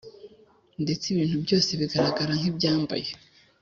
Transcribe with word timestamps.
ndetse 0.83 1.05
ibintu 1.09 1.35
byose 1.45 1.69
bigaragara 1.79 2.31
nk’ibyambaye 2.39 3.09